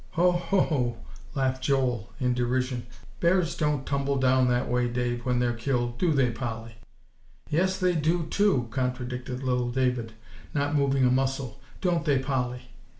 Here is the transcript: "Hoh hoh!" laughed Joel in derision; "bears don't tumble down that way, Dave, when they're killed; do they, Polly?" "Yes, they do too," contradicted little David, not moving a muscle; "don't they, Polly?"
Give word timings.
"Hoh 0.13 0.31
hoh!" 0.31 0.97
laughed 1.35 1.63
Joel 1.63 2.11
in 2.19 2.33
derision; 2.33 2.87
"bears 3.19 3.55
don't 3.55 3.85
tumble 3.85 4.15
down 4.15 4.47
that 4.47 4.67
way, 4.67 4.87
Dave, 4.87 5.27
when 5.27 5.37
they're 5.37 5.53
killed; 5.53 5.99
do 5.99 6.11
they, 6.11 6.31
Polly?" 6.31 6.77
"Yes, 7.51 7.77
they 7.77 7.93
do 7.93 8.25
too," 8.25 8.67
contradicted 8.71 9.43
little 9.43 9.69
David, 9.69 10.13
not 10.55 10.73
moving 10.75 11.05
a 11.05 11.11
muscle; 11.11 11.59
"don't 11.81 12.03
they, 12.03 12.17
Polly?" 12.17 12.71